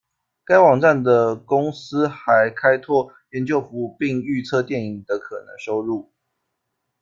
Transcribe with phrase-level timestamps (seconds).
[0.43, 6.11] 该网站的公司还开拓研究服务并预测电影的可能收入。